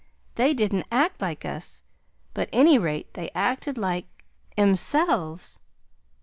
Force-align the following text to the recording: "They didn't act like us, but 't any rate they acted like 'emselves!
"They 0.33 0.55
didn't 0.55 0.87
act 0.91 1.21
like 1.21 1.45
us, 1.45 1.83
but 2.33 2.49
't 2.51 2.57
any 2.57 2.79
rate 2.79 3.13
they 3.13 3.29
acted 3.35 3.77
like 3.77 4.07
'emselves! 4.57 5.59